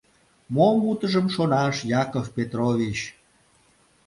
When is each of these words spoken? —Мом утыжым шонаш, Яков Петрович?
—Мом 0.55 0.77
утыжым 0.91 1.27
шонаш, 1.35 1.75
Яков 2.03 2.25
Петрович? 2.35 2.97